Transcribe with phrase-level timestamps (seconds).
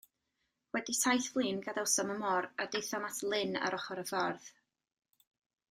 [0.75, 4.49] Wedi taith flin gadawsom y môr, a daethom at lyn ar ochr y ffordd.